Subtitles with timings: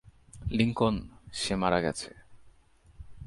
[0.51, 0.95] Lincoln,
[1.33, 2.09] সে মারা গেছে।